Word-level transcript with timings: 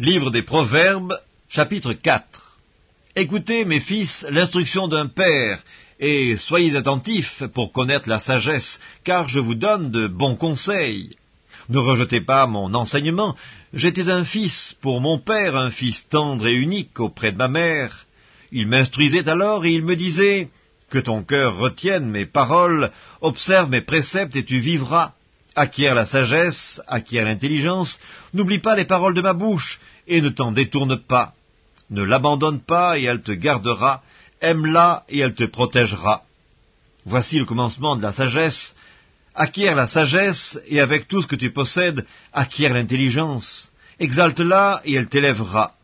Livre 0.00 0.32
des 0.32 0.42
Proverbes, 0.42 1.16
chapitre 1.48 1.92
4 1.92 2.58
Écoutez, 3.14 3.64
mes 3.64 3.78
fils, 3.78 4.26
l'instruction 4.28 4.88
d'un 4.88 5.06
père, 5.06 5.62
et 6.00 6.36
soyez 6.36 6.74
attentifs 6.74 7.44
pour 7.54 7.72
connaître 7.72 8.08
la 8.08 8.18
sagesse, 8.18 8.80
car 9.04 9.28
je 9.28 9.38
vous 9.38 9.54
donne 9.54 9.92
de 9.92 10.08
bons 10.08 10.34
conseils. 10.34 11.16
Ne 11.68 11.78
rejetez 11.78 12.20
pas 12.20 12.48
mon 12.48 12.74
enseignement, 12.74 13.36
j'étais 13.72 14.10
un 14.10 14.24
fils 14.24 14.74
pour 14.80 15.00
mon 15.00 15.20
père, 15.20 15.54
un 15.54 15.70
fils 15.70 16.08
tendre 16.08 16.48
et 16.48 16.56
unique 16.56 16.98
auprès 16.98 17.30
de 17.30 17.38
ma 17.38 17.46
mère. 17.46 18.06
Il 18.50 18.66
m'instruisait 18.66 19.28
alors 19.28 19.64
et 19.64 19.74
il 19.74 19.84
me 19.84 19.94
disait, 19.94 20.48
Que 20.90 20.98
ton 20.98 21.22
cœur 21.22 21.56
retienne 21.56 22.10
mes 22.10 22.26
paroles, 22.26 22.90
observe 23.20 23.70
mes 23.70 23.80
préceptes 23.80 24.34
et 24.34 24.44
tu 24.44 24.58
vivras. 24.58 25.14
Acquiert 25.56 25.94
la 25.94 26.04
sagesse, 26.04 26.80
acquiert 26.88 27.26
l'intelligence, 27.26 28.00
n'oublie 28.32 28.58
pas 28.58 28.74
les 28.74 28.84
paroles 28.84 29.14
de 29.14 29.20
ma 29.20 29.34
bouche, 29.34 29.80
et 30.08 30.20
ne 30.20 30.28
t'en 30.28 30.50
détourne 30.50 30.96
pas. 30.96 31.34
Ne 31.90 32.02
l'abandonne 32.02 32.60
pas, 32.60 32.98
et 32.98 33.04
elle 33.04 33.22
te 33.22 33.32
gardera, 33.32 34.02
aime-la, 34.40 35.04
et 35.08 35.20
elle 35.20 35.34
te 35.34 35.44
protégera. 35.44 36.24
Voici 37.06 37.38
le 37.38 37.44
commencement 37.44 37.96
de 37.96 38.02
la 38.02 38.12
sagesse. 38.12 38.74
Acquiert 39.34 39.76
la 39.76 39.86
sagesse, 39.86 40.58
et 40.66 40.80
avec 40.80 41.06
tout 41.06 41.22
ce 41.22 41.26
que 41.26 41.36
tu 41.36 41.50
possèdes, 41.52 42.04
acquiert 42.32 42.74
l'intelligence. 42.74 43.70
Exalte-la, 44.00 44.80
et 44.84 44.94
elle 44.94 45.08
t'élèvera. 45.08 45.74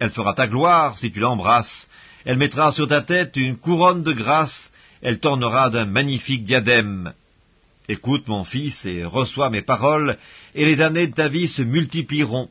Elle 0.00 0.10
fera 0.10 0.34
ta 0.34 0.48
gloire 0.48 0.98
si 0.98 1.12
tu 1.12 1.20
l'embrasses. 1.20 1.86
Elle 2.24 2.38
mettra 2.38 2.72
sur 2.72 2.88
ta 2.88 3.02
tête 3.02 3.36
une 3.36 3.56
couronne 3.56 4.02
de 4.02 4.12
grâce, 4.12 4.72
elle 5.00 5.20
t'ornera 5.20 5.70
d'un 5.70 5.84
magnifique 5.84 6.44
diadème. 6.44 7.12
Écoute, 7.92 8.26
mon 8.26 8.42
fils, 8.42 8.86
et 8.86 9.04
reçois 9.04 9.50
mes 9.50 9.60
paroles, 9.60 10.16
et 10.54 10.64
les 10.64 10.80
années 10.80 11.08
de 11.08 11.14
ta 11.14 11.28
vie 11.28 11.46
se 11.46 11.60
multiplieront. 11.60 12.48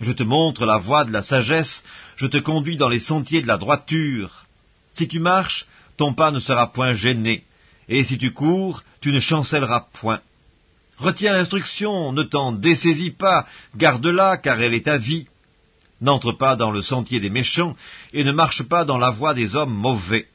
Je 0.00 0.10
te 0.10 0.24
montre 0.24 0.66
la 0.66 0.78
voie 0.78 1.04
de 1.04 1.12
la 1.12 1.22
sagesse, 1.22 1.84
je 2.16 2.26
te 2.26 2.38
conduis 2.38 2.76
dans 2.76 2.88
les 2.88 2.98
sentiers 2.98 3.40
de 3.40 3.46
la 3.46 3.56
droiture. 3.56 4.46
Si 4.94 5.06
tu 5.06 5.20
marches, 5.20 5.66
ton 5.96 6.12
pas 6.12 6.32
ne 6.32 6.40
sera 6.40 6.72
point 6.72 6.96
gêné, 6.96 7.44
et 7.88 8.02
si 8.02 8.18
tu 8.18 8.32
cours, 8.32 8.82
tu 9.00 9.12
ne 9.12 9.20
chancelleras 9.20 9.86
point. 9.92 10.22
Retiens 10.96 11.34
l'instruction, 11.34 12.10
ne 12.12 12.24
t'en 12.24 12.50
dessaisis 12.50 13.12
pas, 13.12 13.46
garde-la, 13.76 14.38
car 14.38 14.60
elle 14.60 14.74
est 14.74 14.86
ta 14.86 14.98
vie. 14.98 15.28
N'entre 16.00 16.32
pas 16.32 16.56
dans 16.56 16.72
le 16.72 16.82
sentier 16.82 17.20
des 17.20 17.30
méchants, 17.30 17.76
et 18.12 18.24
ne 18.24 18.32
marche 18.32 18.64
pas 18.64 18.84
dans 18.84 18.98
la 18.98 19.10
voie 19.10 19.34
des 19.34 19.54
hommes 19.54 19.74
mauvais. 19.74 20.26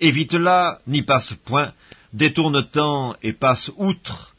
Évite-la, 0.00 0.78
n'y 0.86 1.02
passe 1.02 1.34
point, 1.44 1.72
détourne-t'en 2.16 3.14
et 3.22 3.32
passe 3.32 3.70
outre, 3.76 4.34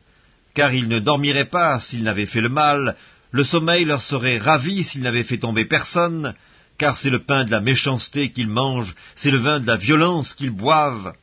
car 0.53 0.73
ils 0.73 0.87
ne 0.87 0.99
dormiraient 0.99 1.45
pas 1.45 1.79
s'ils 1.79 2.03
n'avaient 2.03 2.25
fait 2.25 2.41
le 2.41 2.49
mal, 2.49 2.95
le 3.31 3.43
sommeil 3.43 3.85
leur 3.85 4.01
serait 4.01 4.39
ravi 4.39 4.83
s'ils 4.83 5.01
n'avaient 5.01 5.23
fait 5.23 5.37
tomber 5.37 5.65
personne, 5.65 6.33
car 6.79 6.97
c'est 6.97 7.11
le 7.11 7.23
pain 7.23 7.43
de 7.43 7.51
la 7.51 7.61
méchanceté 7.61 8.31
qu'ils 8.31 8.49
mangent, 8.49 8.95
c'est 9.15 9.31
le 9.31 9.37
vin 9.37 9.59
de 9.59 9.67
la 9.67 9.77
violence 9.77 10.33
qu'ils 10.33 10.51
boivent. 10.51 11.13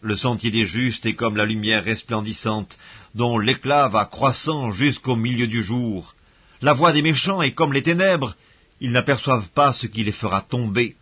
Le 0.00 0.16
sentier 0.16 0.50
des 0.50 0.66
justes 0.66 1.06
est 1.06 1.14
comme 1.14 1.36
la 1.36 1.46
lumière 1.46 1.84
resplendissante, 1.84 2.78
dont 3.14 3.38
l'éclat 3.38 3.88
va 3.88 4.04
croissant 4.04 4.72
jusqu'au 4.72 5.16
milieu 5.16 5.48
du 5.48 5.62
jour. 5.62 6.14
La 6.60 6.72
voix 6.72 6.92
des 6.92 7.02
méchants 7.02 7.42
est 7.42 7.52
comme 7.52 7.72
les 7.72 7.82
ténèbres, 7.82 8.36
ils 8.80 8.92
n'aperçoivent 8.92 9.50
pas 9.50 9.72
ce 9.72 9.86
qui 9.86 10.04
les 10.04 10.12
fera 10.12 10.40
tomber. 10.40 10.94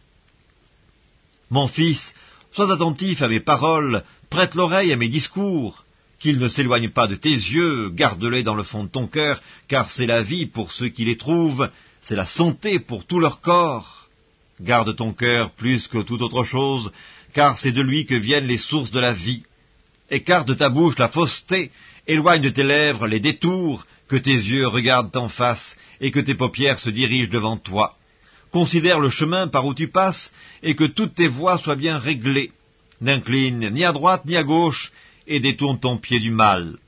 Mon 1.51 1.69
fils, 1.69 2.15
sois 2.53 2.73
attentif 2.73 3.21
à 3.23 3.29
mes 3.29 3.41
paroles, 3.41 4.03
prête 4.33 4.55
l'oreille 4.55 4.95
à 4.95 4.97
mes 4.97 5.09
discours, 5.09 5.85
qu'ils 6.19 6.39
ne 6.39 6.49
s'éloignent 6.49 6.89
pas 6.89 7.07
de 7.07 7.17
tes 7.17 7.29
yeux, 7.29 7.91
garde-les 7.91 8.43
dans 8.43 8.55
le 8.55 8.63
fond 8.63 8.85
de 8.85 8.89
ton 8.89 9.07
cœur, 9.07 9.43
car 9.69 9.91
c'est 9.91 10.07
la 10.07 10.23
vie 10.23 10.47
pour 10.47 10.73
ceux 10.73 10.89
qui 10.89 11.05
les 11.05 11.19
trouvent, 11.19 11.69
c'est 12.01 12.17
la 12.17 12.25
santé 12.25 12.79
pour 12.79 13.05
tout 13.05 13.21
leur 13.21 13.43
corps. 13.43 14.09
Garde 14.59 14.97
ton 14.97 15.13
cœur 15.13 15.51
plus 15.51 15.87
que 15.87 15.99
toute 15.99 16.23
autre 16.23 16.45
chose, 16.45 16.93
car 17.35 17.59
c'est 17.59 17.73
de 17.73 17.83
lui 17.83 18.07
que 18.07 18.15
viennent 18.15 18.47
les 18.47 18.57
sources 18.57 18.91
de 18.91 19.01
la 19.01 19.13
vie. 19.13 19.43
Écarte 20.11 20.57
ta 20.57 20.71
bouche 20.71 20.99
la 20.99 21.09
fausseté, 21.09 21.71
éloigne 22.07 22.41
de 22.41 22.49
tes 22.49 22.65
lèvres 22.65 23.07
les 23.07 23.21
détours, 23.21 23.85
que 24.09 24.17
tes 24.17 24.41
yeux 24.53 24.67
regardent 24.67 25.15
en 25.15 25.29
face, 25.29 25.77
et 26.01 26.11
que 26.11 26.21
tes 26.21 26.35
paupières 26.35 26.79
se 26.79 26.89
dirigent 26.89 27.31
devant 27.31 27.59
toi. 27.59 27.99
Considère 28.51 28.99
le 28.99 29.11
chemin 29.11 29.47
par 29.49 29.67
où 29.67 29.75
tu 29.75 29.89
passes, 29.89 30.33
et 30.63 30.75
que 30.75 30.85
toutes 30.85 31.17
tes 31.17 31.29
voies 31.29 31.59
soient 31.59 31.77
bien 31.77 31.99
réglées 31.99 32.51
n'incline 33.03 33.71
ni 33.71 33.85
à 33.85 33.93
droite 33.93 34.25
ni 34.25 34.37
à 34.37 34.45
gauche, 34.45 34.93
et 35.27 35.41
détourne 35.41 35.79
ton 35.79 35.99
pied 35.99 36.21
du 36.21 36.31
mal. 36.31 36.79